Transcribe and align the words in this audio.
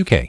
UK. 0.00 0.28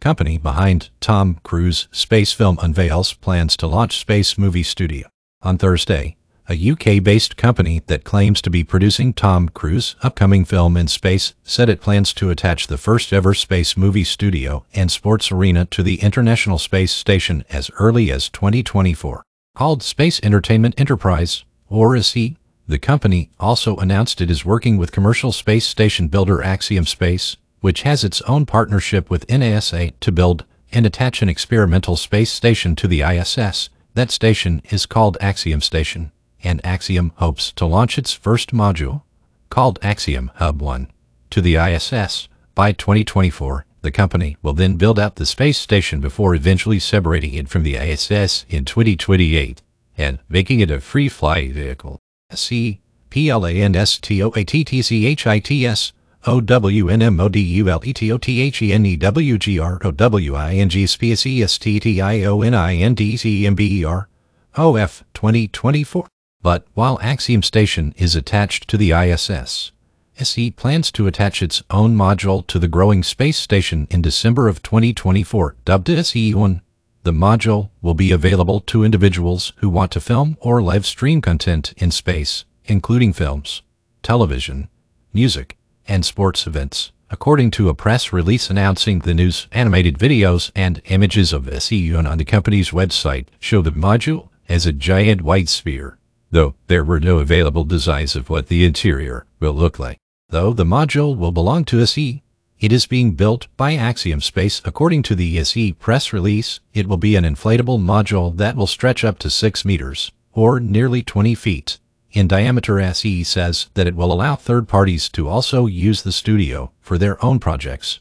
Company 0.00 0.38
behind 0.38 0.90
Tom 1.00 1.40
Cruise 1.42 1.88
space 1.90 2.32
film 2.32 2.58
unveils 2.62 3.12
plans 3.14 3.56
to 3.56 3.66
launch 3.66 3.98
Space 3.98 4.38
Movie 4.38 4.62
Studio. 4.62 5.08
On 5.42 5.58
Thursday, 5.58 6.16
a 6.48 6.70
UK-based 6.70 7.36
company 7.36 7.82
that 7.88 8.04
claims 8.04 8.40
to 8.40 8.50
be 8.50 8.62
producing 8.62 9.12
Tom 9.12 9.48
Cruise' 9.48 9.96
upcoming 10.02 10.44
film 10.44 10.76
in 10.76 10.86
space 10.86 11.34
said 11.42 11.68
it 11.68 11.80
plans 11.80 12.12
to 12.14 12.30
attach 12.30 12.68
the 12.68 12.78
first-ever 12.78 13.34
space 13.34 13.76
movie 13.76 14.04
studio 14.04 14.64
and 14.72 14.90
sports 14.90 15.32
arena 15.32 15.64
to 15.66 15.82
the 15.82 16.00
International 16.00 16.58
Space 16.58 16.92
Station 16.92 17.44
as 17.50 17.70
early 17.80 18.12
as 18.12 18.28
2024. 18.28 19.24
Called 19.56 19.82
Space 19.82 20.20
Entertainment 20.22 20.78
Enterprise, 20.78 21.44
or 21.68 21.96
SE, 21.96 22.36
the 22.68 22.78
company 22.78 23.30
also 23.40 23.76
announced 23.76 24.20
it 24.20 24.30
is 24.30 24.44
working 24.44 24.76
with 24.76 24.92
commercial 24.92 25.32
space 25.32 25.66
station 25.66 26.08
builder 26.08 26.42
Axiom 26.42 26.84
Space, 26.84 27.36
which 27.60 27.82
has 27.82 28.04
its 28.04 28.20
own 28.22 28.46
partnership 28.46 29.10
with 29.10 29.26
NASA 29.26 29.92
to 30.00 30.12
build 30.12 30.44
and 30.72 30.84
attach 30.84 31.22
an 31.22 31.28
experimental 31.28 31.96
space 31.96 32.30
station 32.30 32.76
to 32.76 32.88
the 32.88 33.02
ISS. 33.02 33.70
That 33.94 34.10
station 34.10 34.62
is 34.70 34.86
called 34.86 35.16
Axiom 35.20 35.60
Station 35.60 36.12
and 36.42 36.64
Axiom 36.64 37.12
hopes 37.16 37.52
to 37.52 37.66
launch 37.66 37.98
its 37.98 38.12
first 38.12 38.52
module, 38.52 39.02
called 39.50 39.78
Axiom 39.82 40.30
Hub 40.36 40.60
1, 40.60 40.88
to 41.30 41.40
the 41.40 41.56
ISS 41.56 42.28
by 42.54 42.72
2024. 42.72 43.64
The 43.82 43.90
company 43.90 44.36
will 44.42 44.52
then 44.52 44.76
build 44.76 44.98
out 44.98 45.16
the 45.16 45.26
space 45.26 45.58
station 45.58 46.00
before 46.00 46.34
eventually 46.34 46.78
separating 46.78 47.34
it 47.34 47.48
from 47.48 47.62
the 47.62 47.76
ISS 47.76 48.44
in 48.48 48.64
2028 48.64 49.62
and 49.96 50.18
making 50.28 50.60
it 50.60 50.70
a 50.70 50.80
free 50.80 51.08
flight 51.08 51.52
vehicle. 51.52 52.00
C 52.32 52.80
P 53.10 53.30
L 53.30 53.46
A 53.46 53.52
N 53.52 53.76
S 53.76 53.98
T 53.98 54.22
O 54.22 54.32
A 54.34 54.44
T 54.44 54.64
T 54.64 54.82
C 54.82 55.06
H 55.06 55.26
I 55.26 55.38
T 55.38 55.64
S 55.66 55.92
O 56.26 56.40
W 56.40 56.88
N 56.88 57.02
M 57.02 57.20
O 57.20 57.28
D 57.28 57.40
U 57.40 57.68
L 57.68 57.80
E 57.84 57.92
T 57.92 58.10
O 58.10 58.18
T 58.18 58.40
H 58.40 58.62
E 58.62 58.72
N 58.72 58.86
E 58.86 58.96
W 58.96 59.38
G 59.38 59.58
R 59.58 59.80
O 59.84 59.90
W 59.90 60.34
I 60.34 60.54
N 60.54 60.68
G 60.68 60.84
S 60.84 60.96
P 60.96 61.12
S 61.12 61.26
E 61.26 61.42
S 61.42 61.58
T 61.58 61.78
T 61.78 62.00
I 62.00 62.24
O 62.24 62.42
N 62.42 62.54
I 62.54 62.74
N 62.76 62.94
D 62.94 63.16
C 63.16 63.46
M 63.46 63.54
B 63.54 63.80
E 63.80 63.84
R 63.84 64.08
O 64.56 64.76
F 64.76 65.04
2024. 65.14 66.06
But 66.42 66.66
while 66.74 66.98
Axiom 67.02 67.42
Station 67.42 67.94
is 67.96 68.14
attached 68.14 68.68
to 68.68 68.76
the 68.76 68.92
ISS, 68.92 69.72
SE 70.18 70.50
plans 70.52 70.90
to 70.92 71.06
attach 71.06 71.42
its 71.42 71.62
own 71.70 71.94
module 71.94 72.46
to 72.46 72.58
the 72.58 72.68
growing 72.68 73.02
space 73.02 73.36
station 73.36 73.86
in 73.90 74.00
December 74.00 74.48
of 74.48 74.62
2024, 74.62 75.56
dubbed 75.64 75.88
SE1. 75.88 76.60
The 77.02 77.12
module 77.12 77.70
will 77.82 77.94
be 77.94 78.10
available 78.10 78.60
to 78.60 78.82
individuals 78.82 79.52
who 79.56 79.68
want 79.68 79.92
to 79.92 80.00
film 80.00 80.36
or 80.40 80.62
live 80.62 80.86
stream 80.86 81.20
content 81.20 81.74
in 81.76 81.90
space, 81.90 82.44
including 82.64 83.12
films, 83.12 83.62
television, 84.02 84.68
music, 85.12 85.56
and 85.88 86.04
sports 86.04 86.46
events. 86.46 86.92
According 87.10 87.52
to 87.52 87.68
a 87.68 87.74
press 87.74 88.12
release 88.12 88.50
announcing 88.50 89.00
the 89.00 89.14
news, 89.14 89.46
animated 89.52 89.98
videos 89.98 90.50
and 90.54 90.82
images 90.86 91.32
of 91.32 91.44
SE1 91.44 92.08
on 92.10 92.18
the 92.18 92.24
company's 92.24 92.70
website 92.70 93.26
show 93.38 93.62
the 93.62 93.70
module 93.70 94.28
as 94.48 94.66
a 94.66 94.72
giant 94.72 95.22
white 95.22 95.48
sphere 95.48 95.98
though 96.30 96.54
there 96.66 96.84
were 96.84 97.00
no 97.00 97.18
available 97.18 97.64
designs 97.64 98.16
of 98.16 98.28
what 98.28 98.48
the 98.48 98.64
interior 98.64 99.26
will 99.40 99.52
look 99.52 99.78
like. 99.78 99.98
Though 100.28 100.52
the 100.52 100.64
module 100.64 101.16
will 101.16 101.32
belong 101.32 101.64
to 101.66 101.80
SE, 101.82 102.22
it 102.58 102.72
is 102.72 102.86
being 102.86 103.12
built 103.12 103.46
by 103.56 103.74
Axiom 103.74 104.20
Space. 104.20 104.60
According 104.64 105.02
to 105.04 105.14
the 105.14 105.38
SE 105.38 105.72
press 105.74 106.12
release, 106.12 106.60
it 106.74 106.86
will 106.86 106.96
be 106.96 107.16
an 107.16 107.24
inflatable 107.24 107.80
module 107.80 108.36
that 108.36 108.56
will 108.56 108.66
stretch 108.66 109.04
up 109.04 109.18
to 109.20 109.30
6 109.30 109.64
meters, 109.64 110.10
or 110.32 110.58
nearly 110.58 111.02
20 111.02 111.34
feet. 111.34 111.78
In 112.12 112.28
diameter, 112.28 112.80
SE 112.80 113.24
says 113.24 113.68
that 113.74 113.86
it 113.86 113.96
will 113.96 114.12
allow 114.12 114.36
third 114.36 114.68
parties 114.68 115.08
to 115.10 115.28
also 115.28 115.66
use 115.66 116.02
the 116.02 116.12
studio 116.12 116.72
for 116.80 116.98
their 116.98 117.22
own 117.24 117.38
projects. 117.38 118.00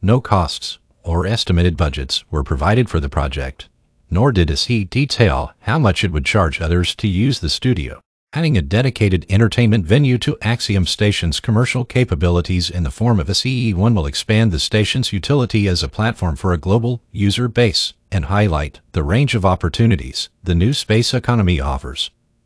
No 0.00 0.20
costs 0.20 0.78
or 1.02 1.26
estimated 1.26 1.76
budgets 1.76 2.24
were 2.30 2.44
provided 2.44 2.88
for 2.88 3.00
the 3.00 3.08
project 3.08 3.68
nor 4.10 4.32
did 4.32 4.50
SE 4.50 4.84
detail 4.84 5.52
how 5.60 5.78
much 5.78 6.04
it 6.04 6.12
would 6.12 6.24
charge 6.24 6.60
others 6.60 6.94
to 6.96 7.08
use 7.08 7.40
the 7.40 7.48
studio. 7.48 8.00
Adding 8.34 8.58
a 8.58 8.62
dedicated 8.62 9.24
entertainment 9.30 9.86
venue 9.86 10.18
to 10.18 10.36
Axiom 10.42 10.86
Station's 10.86 11.40
commercial 11.40 11.84
capabilities 11.84 12.68
in 12.68 12.82
the 12.82 12.90
form 12.90 13.20
of 13.20 13.28
a 13.28 13.32
CE1 13.32 13.94
will 13.94 14.06
expand 14.06 14.52
the 14.52 14.58
station's 14.58 15.12
utility 15.14 15.66
as 15.66 15.82
a 15.82 15.88
platform 15.88 16.36
for 16.36 16.52
a 16.52 16.58
global 16.58 17.00
user 17.10 17.48
base 17.48 17.94
and 18.12 18.26
highlight 18.26 18.80
the 18.92 19.02
range 19.02 19.34
of 19.34 19.46
opportunities 19.46 20.28
the 20.42 20.54
new 20.54 20.74
space 20.74 21.14
economy 21.14 21.58
offers. 21.58 22.10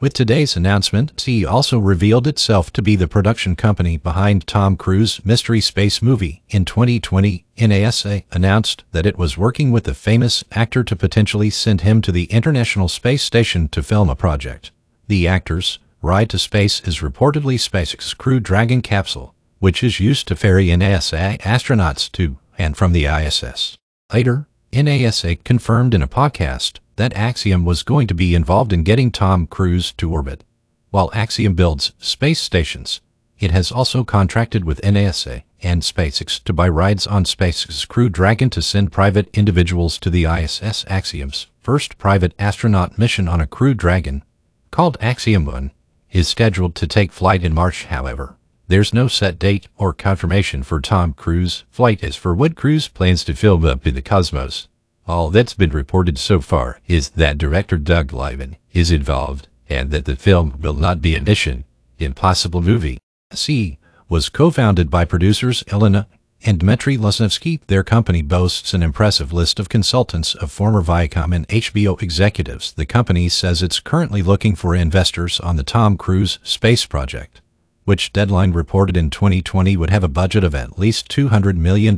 With 0.00 0.14
today's 0.14 0.54
announcement, 0.54 1.20
C 1.20 1.44
also 1.44 1.76
revealed 1.76 2.28
itself 2.28 2.72
to 2.74 2.82
be 2.82 2.94
the 2.94 3.08
production 3.08 3.56
company 3.56 3.96
behind 3.96 4.46
Tom 4.46 4.76
Cruise 4.76 5.20
mystery 5.24 5.60
space 5.60 6.00
movie. 6.00 6.44
In 6.50 6.64
2020, 6.64 7.44
NASA 7.56 8.22
announced 8.30 8.84
that 8.92 9.06
it 9.06 9.18
was 9.18 9.36
working 9.36 9.72
with 9.72 9.82
the 9.82 9.94
famous 9.94 10.44
actor 10.52 10.84
to 10.84 10.94
potentially 10.94 11.50
send 11.50 11.80
him 11.80 12.00
to 12.02 12.12
the 12.12 12.26
International 12.26 12.86
Space 12.86 13.24
Station 13.24 13.66
to 13.70 13.82
film 13.82 14.08
a 14.08 14.14
project. 14.14 14.70
The 15.08 15.26
actor's 15.26 15.80
ride 16.00 16.30
to 16.30 16.38
space 16.38 16.80
is 16.82 17.00
reportedly 17.00 17.58
SpaceX's 17.58 18.14
Crew 18.14 18.38
Dragon 18.38 18.82
capsule, 18.82 19.34
which 19.58 19.82
is 19.82 19.98
used 19.98 20.28
to 20.28 20.36
ferry 20.36 20.68
NASA 20.68 21.40
astronauts 21.40 22.08
to 22.12 22.36
and 22.56 22.76
from 22.76 22.92
the 22.92 23.06
ISS. 23.06 23.76
Later, 24.14 24.46
NASA 24.72 25.42
confirmed 25.42 25.92
in 25.92 26.02
a 26.02 26.06
podcast 26.08 26.78
that 26.98 27.14
Axiom 27.14 27.64
was 27.64 27.82
going 27.82 28.06
to 28.08 28.14
be 28.14 28.34
involved 28.34 28.72
in 28.72 28.82
getting 28.82 29.10
Tom 29.10 29.46
Cruise 29.46 29.92
to 29.92 30.12
orbit. 30.12 30.44
While 30.90 31.10
Axiom 31.14 31.54
builds 31.54 31.92
space 31.98 32.40
stations, 32.40 33.00
it 33.38 33.50
has 33.52 33.72
also 33.72 34.04
contracted 34.04 34.64
with 34.64 34.80
NASA 34.82 35.44
and 35.62 35.82
SpaceX 35.82 36.42
to 36.42 36.52
buy 36.52 36.68
rides 36.68 37.06
on 37.06 37.24
SpaceX's 37.24 37.84
Crew 37.84 38.08
Dragon 38.08 38.50
to 38.50 38.60
send 38.60 38.92
private 38.92 39.28
individuals 39.32 39.98
to 39.98 40.10
the 40.10 40.24
ISS. 40.24 40.84
Axiom's 40.88 41.46
first 41.60 41.98
private 41.98 42.34
astronaut 42.38 42.98
mission 42.98 43.28
on 43.28 43.40
a 43.40 43.46
Crew 43.46 43.74
Dragon 43.74 44.24
called 44.70 44.96
Axiom 45.00 45.44
1, 45.44 45.70
is 46.10 46.28
scheduled 46.28 46.74
to 46.74 46.86
take 46.86 47.12
flight 47.12 47.44
in 47.44 47.54
March, 47.54 47.84
however. 47.84 48.36
There's 48.66 48.92
no 48.92 49.08
set 49.08 49.38
date 49.38 49.68
or 49.76 49.92
confirmation 49.92 50.62
for 50.62 50.80
Tom 50.80 51.14
Cruise. 51.14 51.64
Flight 51.70 52.02
as 52.02 52.16
for 52.16 52.34
what 52.34 52.56
Cruise 52.56 52.88
plans 52.88 53.24
to 53.24 53.34
film 53.34 53.64
up 53.64 53.86
in 53.86 53.94
the 53.94 54.02
cosmos. 54.02 54.68
All 55.08 55.30
that's 55.30 55.54
been 55.54 55.70
reported 55.70 56.18
so 56.18 56.38
far 56.38 56.80
is 56.86 57.08
that 57.10 57.38
director 57.38 57.78
Doug 57.78 58.12
Liman 58.12 58.56
is 58.74 58.90
involved 58.90 59.48
and 59.66 59.90
that 59.90 60.04
the 60.04 60.16
film 60.16 60.58
will 60.60 60.74
not 60.74 61.00
be 61.00 61.16
a 61.16 61.22
Mission 61.22 61.64
Impossible 61.98 62.60
movie. 62.60 62.98
C 63.32 63.78
was 64.10 64.28
co-founded 64.28 64.90
by 64.90 65.06
producers 65.06 65.64
Elena 65.72 66.06
and 66.44 66.60
Dmitry 66.60 66.98
Lesnevsky, 66.98 67.60
their 67.68 67.82
company 67.82 68.20
boasts 68.20 68.74
an 68.74 68.82
impressive 68.82 69.32
list 69.32 69.58
of 69.58 69.70
consultants 69.70 70.34
of 70.34 70.52
former 70.52 70.82
Viacom 70.82 71.34
and 71.34 71.48
HBO 71.48 72.00
executives. 72.02 72.74
The 72.74 72.84
company 72.84 73.30
says 73.30 73.62
it's 73.62 73.80
currently 73.80 74.22
looking 74.22 74.54
for 74.54 74.74
investors 74.74 75.40
on 75.40 75.56
the 75.56 75.64
Tom 75.64 75.96
Cruise 75.96 76.38
space 76.42 76.84
project, 76.84 77.40
which 77.86 78.12
Deadline 78.12 78.52
reported 78.52 78.94
in 78.94 79.08
2020 79.08 79.74
would 79.78 79.90
have 79.90 80.04
a 80.04 80.08
budget 80.08 80.44
of 80.44 80.54
at 80.54 80.78
least 80.78 81.08
$200 81.10 81.56
million. 81.56 81.96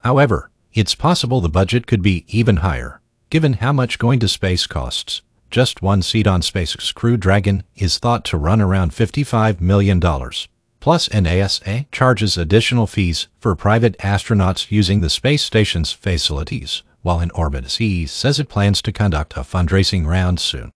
However, 0.00 0.50
it's 0.74 0.94
possible 0.94 1.40
the 1.40 1.48
budget 1.48 1.86
could 1.86 2.02
be 2.02 2.24
even 2.28 2.56
higher, 2.56 3.00
given 3.30 3.54
how 3.54 3.72
much 3.72 3.98
going 3.98 4.18
to 4.20 4.28
space 4.28 4.66
costs. 4.66 5.22
Just 5.50 5.82
one 5.82 6.00
seat 6.00 6.26
on 6.26 6.40
SpaceX 6.40 6.94
Crew 6.94 7.16
Dragon 7.16 7.62
is 7.76 7.98
thought 7.98 8.24
to 8.26 8.38
run 8.38 8.60
around 8.60 8.92
$55 8.92 9.60
million. 9.60 10.00
Plus, 10.00 11.08
NASA 11.10 11.86
charges 11.92 12.38
additional 12.38 12.86
fees 12.86 13.28
for 13.38 13.54
private 13.54 13.96
astronauts 13.98 14.70
using 14.70 15.00
the 15.00 15.10
space 15.10 15.42
station's 15.42 15.92
facilities. 15.92 16.82
While 17.02 17.20
in 17.20 17.30
orbit, 17.32 17.66
SE 17.66 18.06
says 18.06 18.40
it 18.40 18.48
plans 18.48 18.80
to 18.82 18.92
conduct 18.92 19.36
a 19.36 19.40
fundraising 19.40 20.06
round 20.06 20.40
soon. 20.40 20.72